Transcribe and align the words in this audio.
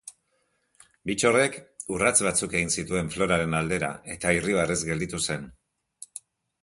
Bittorrek 1.09 1.59
urrats 1.97 2.15
batzuk 2.29 2.57
egin 2.61 2.73
zituen 2.77 3.13
Floraren 3.17 3.55
aldera, 3.61 3.93
eta 4.17 4.33
irribarrez 4.39 4.79
gelditu 4.93 5.21
zen. 5.27 5.51